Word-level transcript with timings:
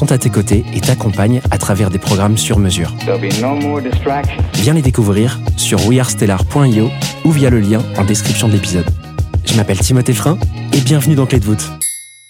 sont 0.00 0.12
à 0.12 0.16
tes 0.16 0.30
côtés 0.30 0.64
et 0.72 0.80
t'accompagnent 0.80 1.42
à 1.50 1.58
travers 1.58 1.90
des 1.90 1.98
programmes 1.98 2.38
sur 2.38 2.58
mesure. 2.58 2.96
There'll 3.00 3.20
be 3.20 3.38
no 3.38 3.54
more 3.54 3.82
distractions. 3.82 4.42
Viens 4.54 4.72
les 4.72 4.80
découvrir 4.80 5.38
sur 5.58 5.86
wearestellar.io 5.86 6.88
ou 7.26 7.30
via 7.30 7.50
le 7.50 7.60
lien 7.60 7.82
en 7.98 8.04
description 8.06 8.48
de 8.48 8.54
l'épisode. 8.54 8.86
Je 9.44 9.54
m'appelle 9.56 9.78
Timothée 9.78 10.14
Frein 10.14 10.38
et 10.72 10.80
bienvenue 10.80 11.16
dans 11.16 11.26
Clé 11.26 11.38
de 11.38 11.44
voûte. 11.44 11.70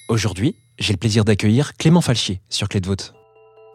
Aujourd'hui, 0.08 0.56
j'ai 0.80 0.92
le 0.92 0.96
plaisir 0.96 1.24
d'accueillir 1.24 1.76
Clément 1.76 2.00
Falchier 2.00 2.40
sur 2.48 2.68
Clé 2.68 2.80
de 2.80 2.88
voûte. 2.88 3.14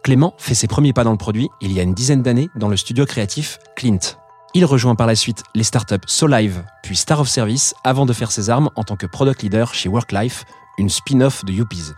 Clément 0.03 0.33
fait 0.39 0.55
ses 0.55 0.67
premiers 0.67 0.91
pas 0.91 1.05
dans 1.05 1.13
le 1.13 1.17
produit 1.17 1.47
il 1.61 1.71
y 1.71 1.79
a 1.79 1.83
une 1.83 1.93
dizaine 1.93 2.21
d'années 2.21 2.49
dans 2.57 2.67
le 2.67 2.75
studio 2.75 3.05
créatif 3.05 3.59
Clint. 3.77 4.17
Il 4.53 4.65
rejoint 4.65 4.95
par 4.95 5.07
la 5.07 5.15
suite 5.15 5.41
les 5.55 5.63
startups 5.63 5.95
SoLive 6.05 6.65
puis 6.83 6.97
Star 6.97 7.21
of 7.21 7.29
Service 7.29 7.73
avant 7.85 8.05
de 8.05 8.11
faire 8.11 8.33
ses 8.33 8.49
armes 8.49 8.69
en 8.75 8.83
tant 8.83 8.97
que 8.97 9.05
product 9.05 9.41
leader 9.41 9.73
chez 9.73 9.87
Worklife, 9.87 10.43
une 10.77 10.89
spin-off 10.89 11.45
de 11.45 11.53
Youpies. 11.53 11.93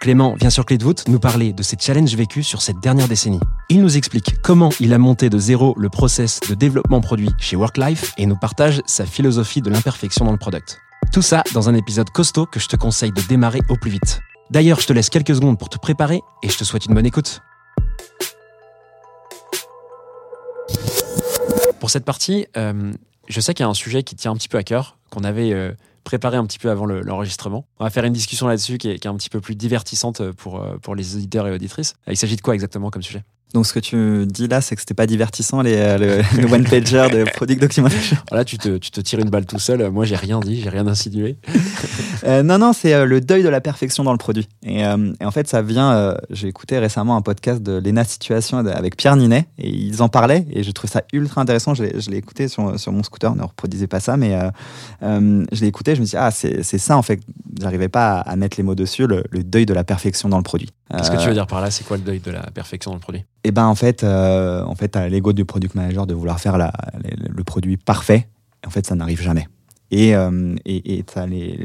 Clément 0.00 0.34
vient 0.34 0.50
sur 0.50 0.64
Clé 0.64 0.78
de 0.78 0.84
voûte 0.84 1.08
nous 1.08 1.18
parler 1.18 1.52
de 1.52 1.62
ses 1.64 1.76
challenges 1.76 2.14
vécus 2.14 2.46
sur 2.46 2.62
cette 2.62 2.78
dernière 2.78 3.08
décennie. 3.08 3.40
Il 3.68 3.82
nous 3.82 3.96
explique 3.96 4.40
comment 4.42 4.70
il 4.78 4.94
a 4.94 4.98
monté 4.98 5.28
de 5.28 5.38
zéro 5.38 5.74
le 5.76 5.88
process 5.88 6.38
de 6.48 6.54
développement 6.54 7.00
produit 7.00 7.30
chez 7.38 7.56
Worklife 7.56 8.14
et 8.16 8.26
nous 8.26 8.36
partage 8.36 8.80
sa 8.86 9.06
philosophie 9.06 9.60
de 9.60 9.70
l'imperfection 9.70 10.24
dans 10.24 10.30
le 10.30 10.38
product. 10.38 10.78
Tout 11.12 11.22
ça 11.22 11.42
dans 11.52 11.68
un 11.68 11.74
épisode 11.74 12.10
costaud 12.10 12.46
que 12.46 12.60
je 12.60 12.68
te 12.68 12.76
conseille 12.76 13.10
de 13.10 13.20
démarrer 13.22 13.60
au 13.68 13.74
plus 13.74 13.90
vite. 13.90 14.20
D'ailleurs, 14.50 14.78
je 14.78 14.86
te 14.86 14.92
laisse 14.92 15.10
quelques 15.10 15.34
secondes 15.34 15.58
pour 15.58 15.68
te 15.68 15.78
préparer 15.78 16.20
et 16.44 16.48
je 16.48 16.56
te 16.56 16.62
souhaite 16.62 16.86
une 16.86 16.94
bonne 16.94 17.06
écoute. 17.06 17.40
Pour 21.80 21.90
cette 21.90 22.04
partie, 22.04 22.46
euh, 22.56 22.92
je 23.26 23.40
sais 23.40 23.52
qu'il 23.52 23.64
y 23.64 23.66
a 23.66 23.70
un 23.70 23.74
sujet 23.74 24.04
qui 24.04 24.14
tient 24.14 24.30
un 24.30 24.36
petit 24.36 24.48
peu 24.48 24.58
à 24.58 24.62
cœur, 24.62 24.96
qu'on 25.10 25.24
avait 25.24 25.52
euh, 25.52 25.72
préparé 26.08 26.38
un 26.38 26.46
petit 26.46 26.58
peu 26.58 26.70
avant 26.70 26.86
le- 26.86 27.02
l'enregistrement. 27.02 27.66
On 27.78 27.84
va 27.84 27.90
faire 27.90 28.04
une 28.04 28.14
discussion 28.14 28.48
là-dessus 28.48 28.78
qui, 28.78 28.88
est- 28.88 29.04
un 29.06 29.14
petit 29.16 29.28
peu 29.28 29.40
plus 29.42 29.54
divertissante 29.56 30.32
pour, 30.32 30.62
euh, 30.62 30.78
pour 30.78 30.94
les 30.94 31.16
auditeurs 31.16 31.46
et 31.46 31.52
auditrices. 31.52 31.92
Il 32.06 32.16
s'agit 32.16 32.36
de 32.36 32.40
quoi 32.40 32.54
exactement 32.54 32.88
comme 32.90 33.02
sujet? 33.02 33.24
Donc 33.54 33.66
ce 33.66 33.72
que 33.72 33.80
tu 33.80 34.26
dis 34.26 34.46
là, 34.46 34.60
c'est 34.60 34.74
que 34.74 34.80
c'était 34.82 34.94
pas 34.94 35.06
divertissant 35.06 35.62
les, 35.62 35.74
euh, 35.76 35.98
le, 36.36 36.40
le 36.42 36.52
one 36.52 36.64
pager 36.64 37.08
de 37.10 37.24
Product 37.34 37.60
Documentation. 37.60 38.16
Voilà, 38.30 38.44
tu 38.44 38.58
te, 38.58 38.76
tu 38.78 38.90
te 38.90 39.00
tires 39.00 39.18
une 39.20 39.30
balle 39.30 39.46
tout 39.46 39.58
seul. 39.58 39.90
Moi, 39.90 40.04
j'ai 40.04 40.16
rien 40.16 40.38
dit, 40.40 40.60
j'ai 40.60 40.68
rien 40.68 40.86
insinué. 40.86 41.36
Euh, 42.24 42.42
non 42.42 42.58
non, 42.58 42.72
c'est 42.72 42.94
euh, 42.94 43.04
le 43.06 43.20
deuil 43.20 43.44
de 43.44 43.48
la 43.48 43.60
perfection 43.60 44.02
dans 44.02 44.10
le 44.10 44.18
produit. 44.18 44.48
Et, 44.64 44.84
euh, 44.84 45.12
et 45.20 45.24
en 45.24 45.30
fait, 45.30 45.46
ça 45.46 45.62
vient. 45.62 45.92
euh, 45.92 46.14
J'ai 46.30 46.48
écouté 46.48 46.76
récemment 46.80 47.14
un 47.16 47.22
podcast 47.22 47.62
de 47.62 47.78
Lena 47.78 48.02
Situation 48.02 48.58
avec 48.58 48.96
Pierre 48.96 49.14
Ninet 49.14 49.46
et 49.56 49.70
ils 49.70 50.02
en 50.02 50.08
parlaient 50.08 50.44
et 50.50 50.64
j'ai 50.64 50.72
trouvé 50.72 50.90
ça 50.92 51.02
ultra 51.12 51.40
intéressant. 51.40 51.74
Je 51.74 51.84
l'ai 51.84 52.00
je 52.00 52.10
l'ai 52.10 52.16
écouté 52.16 52.48
sur, 52.48 52.78
sur 52.78 52.90
mon 52.90 53.04
scooter. 53.04 53.36
Ne 53.36 53.44
reproduisez 53.44 53.86
pas 53.86 54.00
ça, 54.00 54.16
mais 54.16 54.36
je 55.00 55.60
l'ai 55.60 55.68
écouté. 55.68 55.94
Je 55.94 56.00
me 56.00 56.06
suis 56.06 56.16
dit 56.16 56.20
ah 56.20 56.32
c'est 56.32 56.64
c'est 56.64 56.78
ça 56.78 56.96
en 56.96 57.02
fait. 57.02 57.20
J'arrivais 57.60 57.88
pas 57.88 58.18
à, 58.18 58.30
à 58.32 58.36
mettre 58.36 58.56
les 58.56 58.64
mots 58.64 58.74
dessus. 58.74 59.06
Le, 59.06 59.22
le 59.30 59.44
deuil 59.44 59.64
de 59.64 59.72
la 59.74 59.84
perfection 59.84 60.28
dans 60.28 60.38
le 60.38 60.42
produit. 60.42 60.70
Qu'est-ce 60.90 61.10
que 61.10 61.16
Euh, 61.16 61.20
tu 61.20 61.28
veux 61.28 61.34
dire 61.34 61.46
par 61.46 61.60
là? 61.60 61.70
C'est 61.70 61.84
quoi 61.84 61.96
le 61.98 62.02
deuil 62.02 62.20
de 62.20 62.30
la 62.30 62.42
perfection 62.50 62.90
dans 62.90 62.96
le 62.96 63.00
produit? 63.00 63.24
Et 63.44 63.50
ben 63.50 63.66
en 63.66 63.74
fait, 63.74 64.04
euh, 64.04 64.64
en 64.64 64.74
fait, 64.74 64.88
t'as 64.88 65.08
l'ego 65.08 65.32
du 65.32 65.44
product 65.44 65.74
manager 65.74 66.06
de 66.06 66.14
vouloir 66.14 66.40
faire 66.40 66.56
la- 66.58 66.72
le, 67.04 67.28
le 67.34 67.44
produit 67.44 67.76
parfait. 67.76 68.26
En 68.66 68.70
fait, 68.70 68.86
ça 68.86 68.94
n'arrive 68.94 69.20
jamais. 69.20 69.46
Et 69.90 70.14
euh, 70.14 70.54
et 70.66 71.02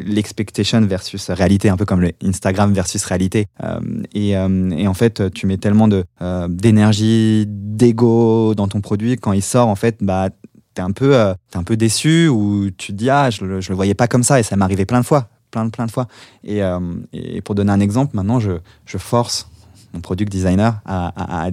l'expectation 0.05 0.81
versus 0.85 1.29
réalité, 1.29 1.69
un 1.69 1.75
peu 1.77 1.85
comme 1.85 2.01
le 2.01 2.11
Instagram 2.23 2.73
versus 2.73 3.03
réalité. 3.05 3.47
Euh, 3.63 3.79
et, 4.13 4.37
euh, 4.37 4.69
et 4.71 4.87
en 4.87 4.93
fait, 4.93 5.31
tu 5.33 5.45
mets 5.47 5.57
tellement 5.57 5.87
de 5.87 6.03
euh, 6.21 6.47
d'énergie, 6.49 7.45
d'ego 7.47 8.55
dans 8.55 8.67
ton 8.67 8.81
produit 8.81 9.15
quand 9.17 9.33
il 9.33 9.41
sort. 9.41 9.67
En 9.67 9.75
fait, 9.75 9.97
bah 10.01 10.29
t'es 10.73 10.81
un 10.81 10.91
peu 10.91 11.15
euh, 11.15 11.33
t'es 11.51 11.57
un 11.57 11.63
peu 11.63 11.77
déçu 11.77 12.27
ou 12.27 12.69
tu 12.77 12.93
te 12.93 12.97
dis 12.97 13.09
ah 13.09 13.29
je, 13.29 13.43
le- 13.45 13.61
je 13.61 13.69
le 13.69 13.75
voyais 13.75 13.93
pas 13.93 14.07
comme 14.07 14.23
ça 14.23 14.39
et 14.39 14.43
ça 14.43 14.55
arrivé 14.59 14.85
plein 14.85 15.01
de 15.01 15.05
fois, 15.05 15.27
plein 15.53 15.69
plein 15.69 15.85
de 15.85 15.91
fois. 15.91 16.07
Et, 16.43 16.61
euh, 16.61 16.79
et 17.13 17.41
pour 17.41 17.55
donner 17.55 17.71
un 17.71 17.79
exemple, 17.79 18.15
maintenant 18.15 18.39
je 18.39 18.53
je 18.85 18.97
force 18.97 19.47
mon 19.93 20.01
product 20.01 20.31
designer 20.31 20.81
à, 20.85 21.45
à, 21.45 21.51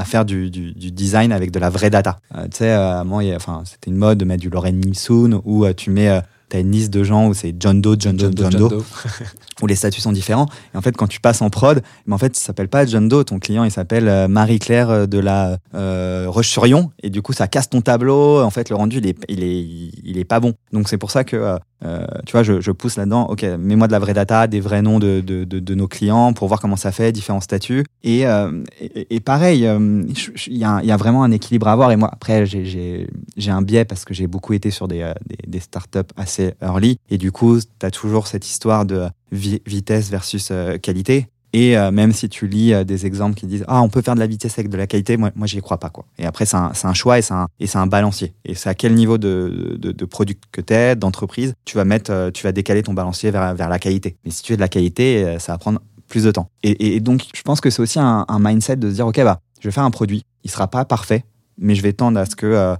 à, 0.00 0.04
faire 0.04 0.24
du, 0.24 0.50
du, 0.50 0.72
du 0.72 0.90
design 0.90 1.32
avec 1.32 1.50
de 1.52 1.60
la 1.60 1.70
vraie 1.70 1.90
data. 1.90 2.18
Euh, 2.34 2.44
tu 2.44 2.58
sais, 2.58 2.72
euh, 2.72 3.04
moi, 3.04 3.22
enfin, 3.36 3.62
c'était 3.64 3.90
une 3.90 3.96
mode 3.96 4.18
de 4.18 4.24
mettre 4.24 4.42
du 4.42 4.50
Lorraine 4.50 4.80
Nimsoon 4.80 5.40
où 5.44 5.64
euh, 5.64 5.72
tu 5.72 5.90
mets, 5.90 6.20
euh, 6.46 6.48
t'as 6.48 6.60
une 6.60 6.70
liste 6.70 6.92
de 6.92 7.02
gens 7.04 7.26
où 7.28 7.34
c'est 7.34 7.54
John 7.58 7.80
Doe, 7.80 7.96
John 7.98 8.16
Doe, 8.16 8.30
John, 8.36 8.50
Doe, 8.68 8.84
où 9.62 9.66
les 9.66 9.74
statuts 9.74 10.00
sont 10.00 10.12
différents. 10.12 10.46
Et 10.74 10.76
en 10.76 10.82
fait, 10.82 10.96
quand 10.96 11.06
tu 11.06 11.20
passes 11.20 11.42
en 11.42 11.50
prod, 11.50 11.82
mais 12.06 12.14
en 12.14 12.18
fait, 12.18 12.36
il 12.36 12.40
s'appelle 12.40 12.68
pas 12.68 12.86
John 12.86 13.08
Doe, 13.08 13.24
ton 13.24 13.38
client, 13.38 13.64
il 13.64 13.70
s'appelle 13.70 14.08
euh, 14.08 14.28
Marie-Claire 14.28 14.90
euh, 14.90 15.06
de 15.06 15.18
la 15.18 15.58
euh, 15.74 16.26
Roche-sur-Yon. 16.28 16.90
Et 17.02 17.10
du 17.10 17.22
coup, 17.22 17.32
ça 17.32 17.48
casse 17.48 17.68
ton 17.68 17.80
tableau. 17.80 18.42
En 18.42 18.50
fait, 18.50 18.70
le 18.70 18.76
rendu, 18.76 18.98
il 18.98 19.06
est, 19.06 19.16
il 19.28 19.42
est, 19.42 19.64
il 20.04 20.18
est 20.18 20.24
pas 20.24 20.40
bon. 20.40 20.54
Donc, 20.72 20.88
c'est 20.88 20.98
pour 20.98 21.10
ça 21.10 21.24
que, 21.24 21.56
euh, 21.84 22.06
tu 22.26 22.32
vois, 22.32 22.42
je, 22.42 22.60
je 22.60 22.70
pousse 22.70 22.96
là-dedans. 22.96 23.26
Ok, 23.28 23.42
mets-moi 23.42 23.86
de 23.86 23.92
la 23.92 23.98
vraie 23.98 24.14
data, 24.14 24.46
des 24.46 24.60
vrais 24.60 24.82
noms 24.82 24.98
de, 24.98 25.20
de, 25.20 25.44
de, 25.44 25.58
de 25.60 25.74
nos 25.74 25.88
clients 25.88 26.32
pour 26.32 26.48
voir 26.48 26.60
comment 26.60 26.76
ça 26.76 26.92
fait, 26.92 27.12
différents 27.12 27.40
statuts. 27.40 27.84
Et, 28.02 28.26
euh, 28.26 28.62
et, 28.80 29.16
et 29.16 29.20
pareil, 29.20 29.60
il 29.68 30.56
y, 30.56 30.58
y 30.60 30.64
a 30.64 30.96
vraiment 30.96 31.24
un 31.24 31.30
équilibre 31.30 31.68
à 31.68 31.72
avoir. 31.72 31.90
Et 31.92 31.96
moi, 31.96 32.10
après, 32.12 32.46
j'ai- 32.46 33.06
un 33.48 33.62
biais 33.62 33.84
parce 33.84 34.04
que 34.04 34.12
j'ai 34.12 34.26
beaucoup 34.26 34.52
été 34.54 34.70
sur 34.72 34.88
des, 34.88 35.12
des, 35.26 35.36
des 35.46 35.60
startups 35.60 36.00
assez 36.16 36.35
early. 36.62 36.98
Et 37.10 37.18
du 37.18 37.32
coup, 37.32 37.58
tu 37.58 37.86
as 37.86 37.90
toujours 37.90 38.26
cette 38.26 38.46
histoire 38.46 38.84
de 38.84 39.08
vi- 39.32 39.62
vitesse 39.66 40.10
versus 40.10 40.48
euh, 40.50 40.78
qualité. 40.78 41.26
Et 41.52 41.78
euh, 41.78 41.90
même 41.90 42.12
si 42.12 42.28
tu 42.28 42.48
lis 42.48 42.74
euh, 42.74 42.84
des 42.84 43.06
exemples 43.06 43.34
qui 43.34 43.46
disent 43.46 43.64
ah 43.68 43.80
on 43.80 43.88
peut 43.88 44.02
faire 44.02 44.14
de 44.14 44.20
la 44.20 44.26
vitesse 44.26 44.58
avec 44.58 44.68
de 44.68 44.76
la 44.76 44.86
qualité, 44.86 45.16
moi, 45.16 45.30
moi 45.34 45.46
j'y 45.46 45.60
crois 45.60 45.78
pas 45.78 45.88
quoi. 45.88 46.04
Et 46.18 46.26
après 46.26 46.44
c'est 46.44 46.56
un, 46.56 46.72
un 46.82 46.94
choix 46.94 47.18
et 47.18 47.22
c'est 47.22 47.34
un, 47.34 47.46
un 47.74 47.86
balancier. 47.86 48.34
Et 48.44 48.54
c'est 48.54 48.68
à 48.68 48.74
quel 48.74 48.94
niveau 48.94 49.16
de, 49.16 49.78
de, 49.78 50.04
produit 50.04 50.38
que 50.52 50.60
tu 50.60 50.74
es, 50.74 50.96
d'entreprise, 50.96 51.54
tu 51.64 51.76
vas 51.76 51.84
mettre, 51.84 52.30
tu 52.34 52.42
vas 52.42 52.52
décaler 52.52 52.82
ton 52.82 52.94
balancier 52.94 53.30
vers, 53.30 53.54
vers 53.54 53.68
la 53.68 53.78
qualité. 53.78 54.16
Mais 54.24 54.30
si 54.30 54.42
tu 54.42 54.52
veux 54.52 54.56
de 54.56 54.60
la 54.60 54.68
qualité, 54.68 55.36
ça 55.38 55.52
va 55.52 55.58
prendre 55.58 55.80
plus 56.08 56.24
de 56.24 56.30
temps. 56.30 56.50
Et, 56.62 57.00
donc 57.00 57.24
je 57.34 57.42
pense 57.42 57.60
que 57.60 57.70
c'est 57.70 57.80
aussi 57.80 57.98
un, 57.98 58.26
un 58.28 58.38
mindset 58.38 58.76
de 58.76 58.90
se 58.90 58.94
dire 58.94 59.06
ok 59.06 59.22
bah 59.22 59.40
je 59.60 59.68
vais 59.68 59.72
faire 59.72 59.84
un 59.84 59.90
produit, 59.90 60.24
il 60.44 60.50
sera 60.50 60.68
pas 60.68 60.84
parfait, 60.84 61.24
mais 61.58 61.74
je 61.74 61.82
vais 61.82 61.92
tendre 61.92 62.20
à 62.20 62.26
ce 62.26 62.36
que 62.36 62.76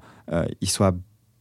il 0.61 0.69
soit 0.69 0.94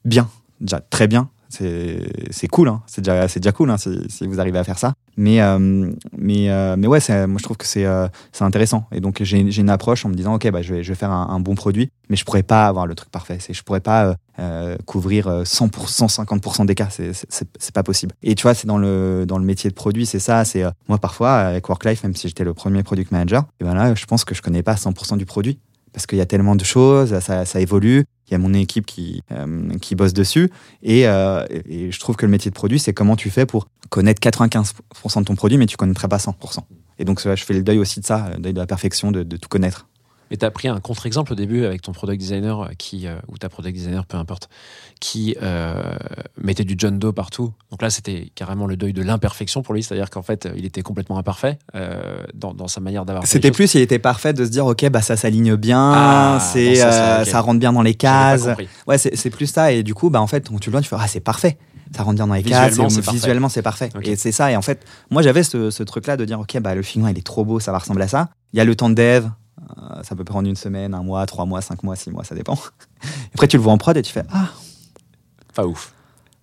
bien, 0.06 0.30
déjà 0.62 0.80
très 0.80 1.08
bien. 1.08 1.30
C'est 1.56 2.48
cool, 2.48 2.70
hein. 2.70 2.82
c'est 2.88 3.02
déjà, 3.02 3.28
déjà 3.28 3.52
cool 3.52 3.70
hein, 3.70 3.78
si, 3.78 4.28
vous 4.28 4.40
arrivez 4.40 4.60
à 4.60 4.64
faire 4.64 4.78
ça. 4.78 4.94
Mais, 5.18 5.42
euh, 5.42 5.92
mais, 6.18 6.50
euh, 6.50 6.76
mais 6.78 6.88
ouais, 6.88 7.00
moi 7.28 7.38
je 7.38 7.44
trouve 7.44 7.58
que 7.58 7.66
c'est 7.66 7.86
euh, 7.86 8.08
intéressant. 8.40 8.88
Et 8.92 9.00
donc 9.00 9.22
j'ai 9.24 9.40
une 9.40 9.70
approche 9.70 10.06
en 10.06 10.10
me 10.10 10.16
disant, 10.16 10.36
ok, 10.36 10.50
bah, 10.52 10.62
je, 10.62 10.74
vais, 10.74 10.84
je 10.84 10.90
vais 10.90 10.96
faire 10.96 11.12
un, 11.12 11.40
bon 11.40 11.56
produit, 11.56 11.90
mais 12.10 12.16
je 12.16 12.26
pourrais 12.26 12.44
pas 12.44 12.68
avoir 12.68 12.88
le 12.88 12.96
truc 12.96 13.10
parfait. 13.10 13.38
Je 13.50 13.62
pourrais 13.64 13.80
pas 13.80 14.16
euh, 14.40 14.78
couvrir 14.86 15.28
euh, 15.28 15.44
100%, 15.44 16.14
50% 16.14 16.66
des 16.66 16.76
cas. 16.76 16.90
C'est- 16.90 17.72
pas 17.74 17.84
possible. 17.84 18.14
Et 18.24 18.36
tu 18.36 18.44
vois, 18.44 18.54
c'est 18.54 18.68
dans 18.68 18.78
le, 18.78 19.26
dans 19.28 19.38
le 19.38 19.44
métier 19.44 19.70
de 19.70 19.76
produit, 19.76 20.06
c'est 20.06 20.20
ça. 20.20 20.46
C'est 20.46 20.64
Moi 20.88 20.98
parfois, 20.98 21.34
avec 21.34 21.68
Worklife, 21.68 22.04
même 22.04 22.16
si 22.16 22.30
j'étais 22.30 22.46
le 22.46 22.54
premier 22.54 22.84
product 22.84 23.12
manager, 23.12 23.44
et 23.60 23.66
ben 23.66 23.74
là, 23.74 23.94
je 23.96 24.06
pense 24.06 24.24
que 24.24 24.34
je 24.34 24.42
connais 24.42 24.64
pas 24.64 24.76
100% 24.76 25.18
du 25.18 25.26
produit 25.26 25.60
parce 25.96 26.08
qu'il 26.08 26.18
y 26.18 26.22
a 26.22 26.26
tellement 26.26 26.58
de 26.58 26.66
choses, 26.66 27.18
ça, 27.20 27.62
évolue. 27.62 28.04
Il 28.28 28.34
y 28.34 28.36
a 28.36 28.38
mon 28.38 28.54
équipe 28.54 28.86
qui, 28.86 29.24
euh, 29.32 29.70
qui 29.82 29.96
bosse 29.96 30.12
dessus. 30.12 30.52
Et, 30.84 31.08
euh, 31.08 31.46
et 31.50 31.90
je 31.90 32.00
trouve 32.02 32.18
que 32.18 32.26
le 32.26 32.32
métier 32.32 32.52
de 32.52 32.56
produit, 32.56 32.80
c'est 32.80 32.92
comment 32.92 33.16
tu 33.16 33.30
fais 33.30 33.46
pour 33.46 33.70
connaître 33.90 34.20
95% 34.20 35.22
de 35.22 35.24
ton 35.24 35.36
produit, 35.36 35.58
mais 35.58 35.68
tu 35.68 35.78
connaîtras 35.78 36.10
pas 36.10 36.18
100%. 36.18 36.60
Et 37.00 37.06
donc, 37.06 37.22
je 37.22 37.44
fais 37.46 37.54
le 37.54 37.64
deuil 37.64 37.80
aussi 37.80 38.02
de 38.02 38.06
ça, 38.06 38.30
le 38.34 38.42
deuil 38.42 38.54
de 38.54 38.60
la 38.60 38.68
perfection, 38.68 39.14
de 39.14 39.24
tout 39.24 39.48
connaître. 39.48 39.88
Mais 40.32 40.38
tu 40.38 40.46
as 40.46 40.52
pris 40.52 40.68
un 40.68 40.80
contre-exemple 40.80 41.34
au 41.34 41.36
début 41.36 41.66
avec 41.66 41.82
ton 41.82 41.92
product 41.92 42.20
designer 42.20 42.62
euh, 42.62 42.68
qui, 42.78 43.08
euh, 43.08 43.16
ou 43.28 43.38
ta 43.38 43.48
product 43.50 43.76
designer, 43.76 44.06
peu 44.06 44.18
importe, 44.18 44.50
qui 45.00 45.36
euh, 45.42 45.96
mettait 46.42 46.64
du 46.64 46.76
John 46.78 46.98
Doe 46.98 47.12
partout. 47.12 47.54
Donc 47.70 47.82
là, 47.82 47.90
c'était 47.90 48.32
carrément 48.34 48.66
le 48.66 48.76
deuil 48.76 48.94
de 48.94 49.02
l'imperfection 49.04 49.62
pour 49.62 49.74
lui, 49.74 49.84
c'est-à-dire 49.84 50.10
qu'en 50.10 50.24
fait, 50.24 50.50
il 50.56 50.66
était 50.66 50.82
complètement 50.82 51.18
imparfait 51.18 51.60
euh, 51.76 52.24
dans, 52.34 52.54
dans 52.54 52.68
sa 52.68 52.82
manière 52.82 53.06
d'avoir. 53.06 53.28
C'était 53.28 53.52
plus, 53.52 53.74
il 53.76 53.82
était 53.82 54.00
parfait 54.00 54.34
de 54.34 54.44
se 54.46 54.50
dire, 54.50 54.66
ok, 54.66 54.90
bah 54.90 55.02
ça 55.02 55.16
s'aligne 55.16 55.56
bien, 55.56 55.92
Ah, 55.94 56.40
c'est, 56.42 56.76
ça 56.76 57.42
rentre 57.42 57.60
bien 57.60 57.74
dans 57.74 57.82
les 57.84 57.94
cases. 57.96 58.48
Ouais, 58.88 58.98
c'est 58.98 59.16
c'est 59.16 59.30
plus 59.30 59.48
ça. 59.48 59.72
Et 59.72 59.84
du 59.84 59.94
coup, 59.94 60.10
bah 60.10 60.22
en 60.22 60.28
fait, 60.28 60.50
quand 60.50 60.60
tu 60.60 60.70
le 60.70 60.72
vois, 60.72 60.82
tu 60.82 60.90
fais, 60.90 60.96
ah 61.00 61.08
c'est 61.08 61.20
parfait. 61.20 61.58
Ça 61.96 62.04
rentre 62.04 62.16
bien 62.16 62.28
dans 62.28 62.34
les 62.34 62.44
cases. 62.44 62.78
Visuellement, 63.12 63.48
c'est 63.48 63.62
parfait. 63.62 63.90
c'est. 64.18 64.30
Et 64.30 64.32
ça. 64.32 64.52
Et 64.52 64.56
en 64.56 64.62
fait, 64.62 64.84
moi, 65.12 65.22
j'avais 65.22 65.44
ce, 65.44 65.70
ce 65.70 65.84
truc-là 65.84 66.18
de 66.18 66.26
dire, 66.26 66.40
ok, 66.40 66.60
bah 66.60 66.74
le 66.76 66.82
Figma, 66.82 67.12
il 67.12 67.18
est 67.18 67.26
trop 67.26 67.46
beau, 67.46 67.60
ça 67.60 67.72
va 67.72 67.78
ressembler 67.78 68.06
à 68.06 68.08
ça. 68.08 68.30
Il 68.54 68.58
y 68.58 68.60
a 68.60 68.66
le 68.66 68.76
temps 68.76 68.90
de 68.90 68.96
dev. 68.96 69.28
Ça 70.04 70.16
peut 70.16 70.24
prendre 70.24 70.48
une 70.48 70.56
semaine, 70.56 70.94
un 70.94 71.04
mois, 71.04 71.26
trois 71.26 71.46
mois, 71.46 71.62
cinq 71.62 71.84
mois, 71.84 71.96
six 71.96 72.12
mois, 72.12 72.24
ça 72.24 72.36
dépend. 72.36 72.58
Après, 73.34 73.48
tu 73.48 73.58
le 73.58 73.64
vois 73.64 73.74
en 73.74 73.78
prod 73.78 73.96
et 73.96 74.02
tu 74.02 74.12
fais, 74.12 74.24
ah, 74.32 74.50
Pas 75.54 75.66
ouf. 75.66 75.94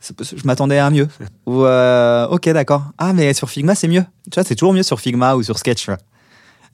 je 0.00 0.44
m'attendais 0.46 0.78
à 0.78 0.90
mieux. 0.90 1.08
Ou, 1.46 1.64
euh, 1.64 2.26
ok, 2.28 2.48
d'accord. 2.50 2.84
Ah, 2.98 3.12
mais 3.12 3.34
sur 3.34 3.50
Figma, 3.50 3.74
c'est 3.74 3.88
mieux. 3.88 4.04
Tu 4.30 4.34
vois, 4.34 4.44
c'est 4.44 4.54
toujours 4.54 4.72
mieux 4.72 4.82
sur 4.82 5.00
Figma 5.00 5.34
ou 5.36 5.42
sur 5.42 5.58
Sketch. 5.58 5.88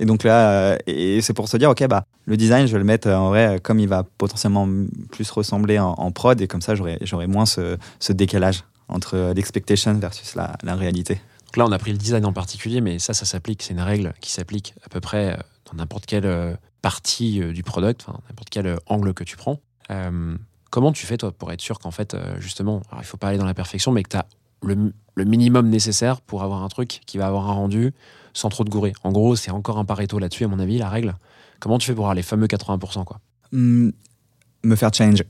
Et 0.01 0.05
donc 0.05 0.23
là, 0.23 0.51
euh, 0.51 0.77
et 0.87 1.21
c'est 1.23 1.33
pour 1.35 1.49
se 1.49 1.57
dire, 1.57 1.71
ok, 1.71 1.87
bah, 1.89 2.05
le 2.27 2.37
design, 2.37 2.67
je 2.67 2.73
vais 2.73 2.79
le 2.79 2.85
mettre 2.85 3.09
euh, 3.09 3.17
en 3.17 3.29
vrai, 3.31 3.59
comme 3.63 3.81
il 3.81 3.89
va 3.89 4.05
potentiellement 4.05 4.69
plus 5.11 5.29
ressembler 5.31 5.79
en, 5.79 5.91
en 5.91 6.13
prod, 6.13 6.41
et 6.41 6.47
comme 6.47 6.63
ça, 6.63 6.75
j'aurai 6.75 7.27
moins 7.27 7.47
ce, 7.47 7.77
ce 7.99 8.13
décalage 8.13 8.63
entre 8.89 9.33
l'expectation 9.35 9.95
versus 9.95 10.35
la, 10.35 10.57
la 10.63 10.77
réalité. 10.77 11.21
Donc 11.47 11.57
là, 11.57 11.67
on 11.67 11.73
a 11.73 11.79
pris 11.79 11.93
le 11.93 11.99
design 11.99 12.25
en 12.27 12.33
particulier, 12.33 12.81
mais 12.81 12.99
ça, 12.99 13.13
ça 13.13 13.25
s'applique. 13.25 13.63
C'est 13.63 13.73
une 13.75 13.81
règle 13.81 14.15
qui 14.21 14.31
s'applique 14.31 14.75
à 14.85 14.89
peu 14.89 15.01
près 15.01 15.37
dans 15.71 15.77
n'importe 15.77 16.13
euh, 16.13 16.55
partie 16.83 17.43
euh, 17.43 17.53
du 17.53 17.63
product, 17.63 18.07
n'importe 18.09 18.51
quel 18.51 18.67
euh, 18.67 18.77
angle 18.87 19.15
que 19.15 19.25
tu 19.25 19.37
prends. 19.37 19.61
Euh, 19.91 20.37
comment 20.71 20.93
tu 20.93 21.07
fais, 21.07 21.17
toi, 21.17 21.33
pour 21.33 21.53
être 21.53 21.61
sûr 21.61 21.79
qu'en 21.79 21.91
fait, 21.91 22.17
justement, 22.39 22.83
alors, 22.91 23.03
il 23.03 23.07
faut 23.07 23.17
pas 23.17 23.29
aller 23.29 23.39
dans 23.39 23.47
la 23.47 23.55
perfection, 23.55 23.93
mais 23.93 24.03
que 24.03 24.11
tu 24.11 24.17
as 24.17 24.27
le, 24.63 24.93
le 25.15 25.25
minimum 25.25 25.69
nécessaire 25.69 26.21
pour 26.21 26.43
avoir 26.43 26.63
un 26.63 26.69
truc 26.69 27.01
qui 27.07 27.19
va 27.19 27.27
avoir 27.27 27.49
un 27.49 27.55
rendu 27.55 27.93
sans 28.35 28.49
trop 28.49 28.65
de 28.65 28.71
gourer? 28.71 28.93
En 29.03 29.13
gros, 29.13 29.37
c'est 29.37 29.51
encore 29.51 29.79
un 29.79 29.85
pareto 29.85 30.19
là-dessus, 30.19 30.45
à 30.45 30.49
mon 30.49 30.59
avis, 30.59 30.79
la 30.79 30.89
règle. 30.89 31.15
Comment 31.61 31.79
tu 31.79 31.87
fais 31.87 31.95
pour 31.95 32.05
avoir 32.05 32.15
les 32.15 32.23
fameux 32.23 32.47
80% 32.47 33.05
quoi? 33.05 33.21
Hum, 33.53 33.93
me 34.63 34.77
faire 34.77 34.93
change. 34.93 35.25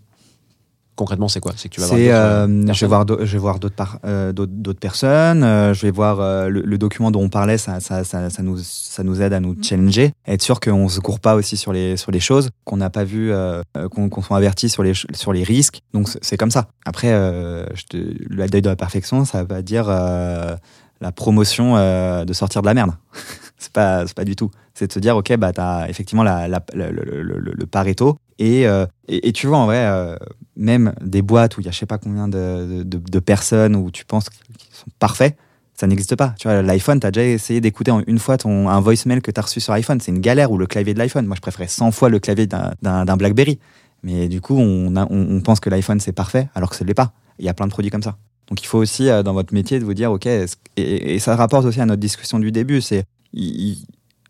Concrètement, 0.99 1.29
c'est 1.29 1.39
quoi? 1.39 1.53
C'est 1.57 1.69
que 1.69 1.75
tu 1.77 1.81
vas 1.81 1.87
voir 1.87 1.99
euh, 2.01 2.49
euh, 2.49 2.73
je 2.73 2.81
vais 2.81 2.89
voir, 2.89 3.07
je 3.09 3.25
vais 3.33 3.39
voir 3.39 3.61
d'autres, 3.61 3.77
par- 3.77 4.01
euh, 4.05 4.33
d'autres, 4.33 4.51
d'autres 4.53 4.81
personnes. 4.81 5.45
euh, 5.45 5.73
je 5.73 5.83
vais 5.83 5.93
voir 5.93 6.19
euh, 6.19 6.49
le, 6.49 6.63
le 6.63 6.77
document 6.77 7.13
dont 7.13 7.23
on 7.23 7.29
parlait. 7.29 7.57
Ça, 7.57 7.79
ça, 7.79 8.03
ça, 8.03 8.31
ça 8.31 8.43
nous, 8.43 8.59
ça 8.59 9.05
nous 9.05 9.23
aide 9.23 9.33
à 9.33 9.39
nous 9.39 9.55
challenger, 9.63 10.13
à 10.27 10.33
être 10.33 10.43
sûr 10.43 10.59
qu'on 10.59 10.89
se 10.89 10.99
court 10.99 11.21
pas 11.21 11.37
aussi 11.37 11.57
sur 11.57 11.73
les, 11.73 11.97
sur 11.97 12.11
les 12.11 12.19
choses, 12.19 12.51
qu'on 12.65 12.79
n'a 12.79 12.91
pas 12.91 13.05
vu, 13.05 13.31
euh, 13.31 13.63
qu'on, 13.93 14.09
qu'on 14.09 14.23
soit 14.23 14.37
averti 14.37 14.69
sur 14.69 14.83
les, 14.83 14.93
sur 15.15 15.33
les 15.33 15.45
risques. 15.45 15.83
Donc 15.95 16.09
c'est, 16.09 16.19
c'est 16.21 16.37
comme 16.37 16.51
ça. 16.51 16.67
Après, 16.85 17.13
euh, 17.13 17.65
je 17.77 17.85
te, 17.85 17.97
le 17.97 18.47
deuil 18.49 18.63
de 18.63 18.69
la 18.69 18.75
perfection, 18.77 19.25
ça 19.25 19.45
va 19.45 19.63
dire 19.63 19.87
euh, 19.89 20.57
la 21.01 21.13
promotion 21.13 21.77
euh, 21.77 22.25
de 22.25 22.33
sortir 22.33 22.61
de 22.61 22.67
la 22.67 22.75
merde. 22.75 22.91
c'est 23.59 23.73
pas, 23.73 24.05
pas 24.15 24.25
du 24.25 24.37
tout. 24.37 24.51
C'est 24.75 24.87
de 24.87 24.93
se 24.93 24.99
dire, 25.01 25.17
ok, 25.17 25.37
bah 25.37 25.53
t'as 25.53 25.89
effectivement 25.89 26.23
la, 26.23 26.49
le, 26.49 27.67
Pareto. 27.67 28.17
Et, 28.39 28.67
euh, 28.69 28.87
et, 29.09 29.29
et 29.29 29.33
tu 29.33 29.49
vois, 29.49 29.59
en 29.59 29.67
vrai, 29.67 29.85
euh, 29.85 30.17
même 30.57 30.95
des 31.01 31.23
boîtes 31.23 31.57
où 31.57 31.61
il 31.61 31.65
y 31.65 31.69
a 31.69 31.73
je 31.73 31.79
sais 31.79 31.87
pas 31.87 31.99
combien 31.99 32.29
de, 32.29 32.85
de, 32.85 33.19
personnes 33.19 33.75
où 33.75 33.91
tu 33.91 34.05
penses 34.05 34.31
qu'ils 34.31 34.41
sont 34.71 34.87
parfaits, 35.01 35.37
ça 35.75 35.89
n'existe 35.89 36.15
pas. 36.15 36.35
Tu 36.39 36.47
vois, 36.47 36.63
l'iPhone, 36.63 37.01
tu 37.01 37.07
as 37.07 37.11
déjà 37.11 37.27
essayé 37.27 37.61
d'écouter 37.61 37.93
une 38.07 38.19
fois 38.19 38.39
ton, 38.39 38.69
un 38.69 38.81
voicemail 38.81 39.21
que 39.21 39.33
tu 39.33 39.41
as 39.41 39.43
reçu 39.43 39.61
sur 39.61 39.73
iPhone. 39.75 40.01
C'est 40.01 40.13
une 40.13 40.21
galère 40.21 40.53
ou 40.53 40.59
le 40.59 40.67
clavier 40.67 40.95
de 40.95 40.99
l'iPhone. 40.99 41.27
Moi, 41.27 41.37
je 41.37 41.41
préférais 41.41 41.69
100 41.69 41.91
fois 41.91 42.09
le 42.09 42.21
clavier 42.21 42.47
d'un- 42.47 43.17
Blackberry. 43.17 43.59
Mais 44.05 44.29
du 44.29 44.41
coup, 44.41 44.57
on, 44.57 44.95
on, 44.97 45.41
pense 45.41 45.59
que 45.59 45.69
l'iPhone, 45.71 45.99
c'est 45.99 46.13
parfait, 46.13 46.49
alors 46.55 46.71
que 46.71 46.77
ce 46.77 46.85
ne 46.85 46.89
l'est 46.89 46.95
pas. 46.95 47.13
Il 47.41 47.45
y 47.45 47.49
a 47.49 47.55
plein 47.55 47.67
de 47.67 47.73
produits 47.73 47.91
comme 47.91 48.03
ça. 48.03 48.17
Donc, 48.49 48.63
il 48.63 48.67
faut 48.67 48.79
aussi, 48.79 49.11
euh, 49.11 49.25
dans 49.25 49.33
votre 49.33 49.53
métier, 49.53 49.81
de 49.81 49.85
vous 49.85 49.95
dire, 49.95 50.13
OK, 50.13 50.27
et, 50.27 50.47
et 50.77 51.19
ça 51.19 51.35
rapporte 51.35 51.65
aussi 51.67 51.81
à 51.81 51.87
notre 51.87 52.01
discussion 52.01 52.39
du 52.39 52.53
début, 52.53 52.81
c'est 52.81 53.05
il- 53.33 53.61
il- 53.71 53.87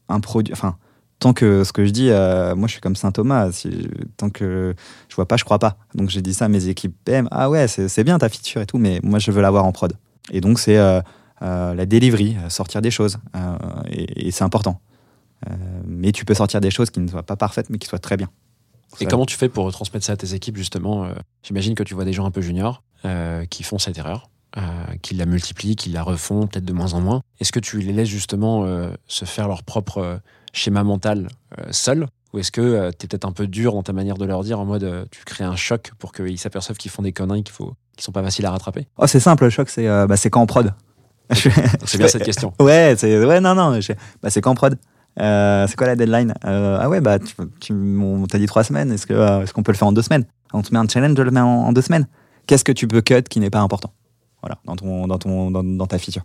un 0.08 0.20
produit, 0.20 0.52
enfin, 0.52 0.76
tant 1.18 1.32
que 1.32 1.64
ce 1.64 1.72
que 1.72 1.84
je 1.84 1.90
dis, 1.90 2.10
euh, 2.10 2.54
moi 2.54 2.66
je 2.68 2.72
suis 2.72 2.80
comme 2.80 2.96
Saint 2.96 3.12
Thomas, 3.12 3.50
si, 3.52 3.88
tant 4.16 4.30
que 4.30 4.74
je 5.08 5.14
vois 5.16 5.26
pas, 5.26 5.36
je 5.36 5.44
crois 5.44 5.58
pas. 5.58 5.76
Donc 5.94 6.08
j'ai 6.10 6.22
dit 6.22 6.32
ça 6.34 6.46
à 6.46 6.48
mes 6.48 6.68
équipes 6.68 6.94
PM, 7.04 7.28
ah 7.30 7.50
ouais, 7.50 7.68
c'est 7.68 8.04
bien 8.04 8.18
ta 8.18 8.28
feature 8.28 8.60
et 8.62 8.66
tout, 8.66 8.78
mais 8.78 9.00
moi 9.02 9.18
je 9.18 9.30
veux 9.30 9.42
l'avoir 9.42 9.64
en 9.64 9.72
prod. 9.72 9.92
Et 10.30 10.40
donc 10.40 10.58
c'est 10.60 10.78
euh, 10.78 11.00
euh, 11.42 11.74
la 11.74 11.86
delivery, 11.86 12.36
sortir 12.48 12.80
des 12.82 12.90
choses, 12.90 13.18
et, 13.90 14.28
et 14.28 14.30
c'est 14.30 14.44
important. 14.44 14.80
Mais 15.86 16.10
tu 16.12 16.24
peux 16.24 16.34
sortir 16.34 16.60
des 16.60 16.70
choses 16.70 16.90
qui 16.90 16.98
ne 17.00 17.06
soient 17.08 17.22
pas 17.22 17.36
parfaites, 17.36 17.70
mais 17.70 17.78
qui 17.78 17.86
soient 17.86 17.98
très 18.00 18.16
bien. 18.16 18.28
Et 19.00 19.04
comment 19.10 19.26
tu 19.26 19.36
fais 19.36 19.48
pour 19.48 19.64
retransmettre 19.66 20.04
ça 20.06 20.14
à 20.14 20.16
tes 20.16 20.34
équipes, 20.34 20.56
justement 20.56 21.08
J'imagine 21.42 21.74
que 21.74 21.82
tu 21.82 21.94
vois 21.94 22.04
des 22.04 22.12
gens 22.12 22.24
un 22.26 22.30
peu 22.30 22.40
juniors 22.40 22.82
qui 23.50 23.62
font 23.62 23.78
cette 23.78 23.98
erreur, 23.98 24.30
euh, 24.56 24.60
qui 25.02 25.14
la 25.14 25.26
multiplient, 25.26 25.76
qui 25.76 25.90
la 25.90 26.02
refont 26.02 26.46
peut-être 26.46 26.64
de 26.64 26.72
moins 26.72 26.94
en 26.94 27.00
moins. 27.00 27.22
Est-ce 27.40 27.52
que 27.52 27.60
tu 27.60 27.78
les 27.80 27.92
laisses 27.92 28.08
justement 28.08 28.64
euh, 28.64 28.90
se 29.06 29.24
faire 29.24 29.48
leur 29.48 29.62
propre 29.62 29.98
euh, 29.98 30.16
schéma 30.52 30.82
mental 30.84 31.28
euh, 31.58 31.64
seuls 31.70 32.06
Ou 32.32 32.38
est-ce 32.38 32.50
que 32.50 32.90
tu 32.98 33.04
es 33.04 33.08
peut-être 33.08 33.24
un 33.26 33.32
peu 33.32 33.46
dur 33.46 33.72
dans 33.74 33.82
ta 33.82 33.92
manière 33.92 34.16
de 34.16 34.24
leur 34.24 34.42
dire, 34.42 34.58
en 34.60 34.64
mode 34.64 35.08
tu 35.10 35.22
crées 35.24 35.44
un 35.44 35.56
choc 35.56 35.92
pour 35.98 36.12
qu'ils 36.12 36.38
s'aperçoivent 36.38 36.78
qu'ils 36.78 36.90
font 36.90 37.02
des 37.02 37.12
conneries 37.12 37.44
qu'il 37.44 37.54
faut, 37.54 37.74
qui 37.96 38.04
sont 38.04 38.12
pas 38.12 38.22
faciles 38.22 38.46
à 38.46 38.50
rattraper? 38.50 38.86
Oh, 38.96 39.06
c'est 39.06 39.20
simple, 39.20 39.44
le 39.44 39.50
choc, 39.50 39.68
c'est 39.68 39.86
bah, 39.86 40.16
quand 40.30 40.40
en 40.40 40.46
prod. 40.46 40.72
C'est 41.30 41.98
bien 41.98 42.08
cette 42.08 42.24
question. 42.24 42.54
Ouais, 42.58 42.96
ouais, 43.02 43.40
non, 43.40 43.54
non, 43.54 43.80
je- 43.80 43.92
bah, 44.22 44.30
c'est 44.30 44.40
quand 44.40 44.52
en 44.52 44.54
prod. 44.54 44.78
Euh, 45.20 45.66
c'est 45.66 45.76
quoi 45.76 45.86
la 45.88 45.96
deadline? 45.96 46.32
Euh, 46.44 46.78
Ah 46.80 46.88
ouais, 46.88 47.00
bah 47.00 47.18
tu, 47.18 47.34
tu 47.60 47.72
on 47.72 48.24
t'a 48.26 48.38
dit 48.38 48.46
trois 48.46 48.62
semaines. 48.62 48.92
Est-ce 48.92 49.06
que 49.06 49.14
euh, 49.14 49.42
est-ce 49.42 49.52
qu'on 49.52 49.62
peut 49.64 49.72
le 49.72 49.76
faire 49.76 49.88
en 49.88 49.92
deux 49.92 50.02
semaines? 50.02 50.24
On 50.52 50.62
te 50.62 50.72
met 50.72 50.78
un 50.78 50.86
challenge, 50.88 51.16
je 51.16 51.22
le 51.22 51.30
mets 51.30 51.40
en, 51.40 51.46
en 51.66 51.72
deux 51.72 51.82
semaines. 51.82 52.06
Qu'est-ce 52.46 52.64
que 52.64 52.72
tu 52.72 52.86
peux 52.86 53.00
cut 53.02 53.22
qui 53.22 53.40
n'est 53.40 53.50
pas 53.50 53.58
important? 53.60 53.92
Voilà, 54.48 54.60
dans 54.64 54.76
ton 54.76 55.06
dans 55.06 55.18
ton 55.18 55.50
dans, 55.50 55.62
dans 55.62 55.86
ta 55.86 55.98
feature. 55.98 56.24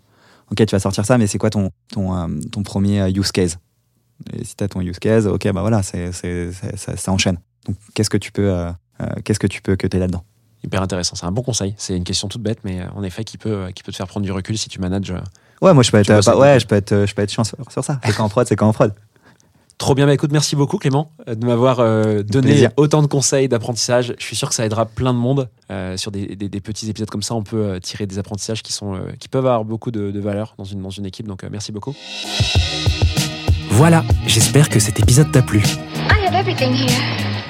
Ok, 0.51 0.57
tu 0.65 0.71
vas 0.75 0.79
sortir 0.79 1.05
ça, 1.05 1.17
mais 1.17 1.27
c'est 1.27 1.37
quoi 1.37 1.49
ton 1.49 1.71
ton 1.91 2.15
euh, 2.15 2.27
ton 2.51 2.63
premier 2.63 3.01
euh, 3.01 3.09
use 3.09 3.31
case? 3.33 3.57
Et 4.31 4.45
si 4.45 4.55
t'as 4.55 4.67
ton 4.69 4.79
use 4.81 4.99
case, 4.99 5.27
ok, 5.27 5.51
bah 5.51 5.61
voilà, 5.61 5.83
c'est 5.83 6.11
c'est 6.13 6.51
c'est- 6.53 6.77
ça, 6.77 6.95
ça 6.95 7.11
enchaîne. 7.11 7.37
Donc 7.67 7.75
qu'est-ce 7.93 8.09
que 8.09 8.17
tu 8.17 8.31
peux 8.31 8.49
euh, 8.49 8.71
qu'est-ce 9.25 9.39
que 9.39 9.47
tu 9.47 9.61
peux 9.61 9.75
cutter 9.75 9.99
là-dedans? 9.99 10.23
Hyper 10.63 10.81
intéressant. 10.81 11.15
C'est 11.17 11.25
un 11.25 11.31
bon 11.33 11.41
conseil. 11.41 11.75
C'est 11.77 11.97
une 11.97 12.05
question 12.05 12.29
toute 12.29 12.41
bête, 12.41 12.59
mais 12.63 12.81
en 12.95 13.03
effet, 13.03 13.25
qui 13.25 13.37
peut, 13.37 13.67
qui 13.75 13.83
peut 13.83 13.91
te 13.91 13.97
faire 13.97 14.07
prendre 14.07 14.25
du 14.25 14.31
recul 14.31 14.57
si 14.57 14.69
tu 14.69 14.79
manages. 14.79 15.13
Ouais, 15.61 15.73
moi 15.73 15.83
je 15.83 15.91
peux 15.91 15.97
être 15.97 16.05
Tu 16.05 16.13
bosses 16.13 16.23
pas- 16.23 16.31
avec 16.31 16.41
ouais, 16.41 16.55
eux. 16.55 16.59
je 16.59 16.67
peux 16.67 16.75
être 16.75 17.05
je 17.05 17.13
peux 17.13 17.21
être 17.21 17.31
chiant 17.31 17.43
sur, 17.43 17.57
sur 17.69 17.83
ça. 17.83 17.99
C'est 18.05 18.15
quand 18.15 18.23
en 18.23 18.29
prod, 18.29 18.47
c'est 18.47 18.55
quand 18.55 18.69
en 18.69 18.73
prod. 18.73 18.93
Trop 19.83 19.95
bien, 19.95 20.06
bah 20.06 20.13
écoute, 20.13 20.31
merci 20.31 20.56
beaucoup 20.56 20.77
Clément 20.77 21.12
euh, 21.27 21.35
de 21.35 21.45
m'avoir 21.45 21.81
euh, 21.81 22.24
donné 22.24 22.51
plaisir. 22.51 22.69
autant 22.77 23.01
de 23.01 23.07
conseils 23.07 23.50
d'apprentissage. 23.50 24.15
Je 24.18 24.24
suis 24.25 24.38
sûr 24.38 24.47
que 24.47 24.56
ça 24.56 24.65
aidera 24.65 24.85
plein 24.85 25.13
de 25.13 25.18
monde. 25.19 25.50
Euh, 25.71 25.97
sur 25.97 26.09
des, 26.09 26.38
des- 26.38 26.47
des 26.47 26.62
petits 26.62 26.89
épisodes 26.89 27.09
comme 27.09 27.21
ça, 27.21 27.35
on 27.35 27.44
peut 27.44 27.57
euh, 27.65 27.80
tirer 27.80 28.06
des 28.07 28.18
apprentissages 28.18 28.63
qui, 28.63 28.71
sont, 28.71 28.95
euh, 28.95 29.00
qui 29.19 29.27
peuvent 29.27 29.45
avoir 29.45 29.65
beaucoup 29.65 29.91
de, 29.91 30.09
de 30.12 30.19
valeur 30.21 30.56
dans 30.57 30.63
une, 30.63 30.81
dans 30.81 30.89
une 30.89 31.06
équipe. 31.06 31.27
Donc 31.27 31.44
euh, 31.44 31.50
merci 31.51 31.74
beaucoup. 31.74 31.94
Voilà, 33.71 34.06
j'espère 34.25 34.69
que 34.69 34.80
cet 34.80 35.01
épisode 35.01 35.30
t'a 35.33 35.41
plu. 35.41 35.59
I 35.59 36.25
have 36.27 36.33
everything 36.33 36.73
here. 36.73 36.90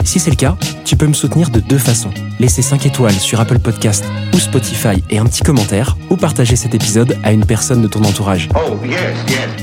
Si 0.04 0.18
c'est 0.20 0.32
le 0.32 0.36
cas, 0.36 0.58
tu 0.86 0.98
peux 0.98 1.06
me 1.06 1.14
soutenir 1.14 1.52
de 1.52 1.60
deux 1.60 1.78
façons. 1.78 2.10
Laisser 2.40 2.64
5 2.64 2.84
étoiles 2.88 3.14
sur 3.14 3.40
Apple 3.42 3.60
Podcast 3.60 4.06
ou 4.34 4.40
Spotify 4.40 5.04
et 5.12 5.20
un 5.20 5.26
petit 5.26 5.44
commentaire, 5.44 5.98
ou 6.10 6.18
partager 6.18 6.56
cet 6.56 6.74
épisode 6.74 7.16
à 7.24 7.32
une 7.32 7.46
personne 7.46 7.84
de 7.84 7.88
ton 7.88 8.04
entourage. 8.04 8.50
Oh, 8.56 8.74
yes, 8.84 9.00
yes. 9.30 9.63